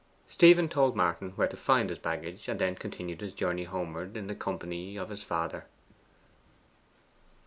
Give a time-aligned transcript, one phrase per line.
[0.27, 4.25] Stephen told Martin where to find his baggage, and then continued his journey homeward in
[4.25, 5.67] the company of his father.